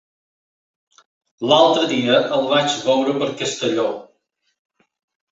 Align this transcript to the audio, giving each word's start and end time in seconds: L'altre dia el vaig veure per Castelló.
L'altre 1.51 1.83
dia 1.91 2.15
el 2.37 2.47
vaig 2.53 2.77
veure 2.85 3.13
per 3.19 3.27
Castelló. 3.43 3.85